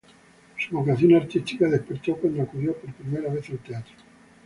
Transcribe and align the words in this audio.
Su 0.57 0.75
vocación 0.77 1.13
artística 1.13 1.67
despertó 1.69 2.15
cuando 2.17 2.41
acudió 2.41 2.73
por 2.73 2.91
primera 2.91 3.31
vez 3.31 3.47
al 3.51 3.59
teatro. 3.59 3.93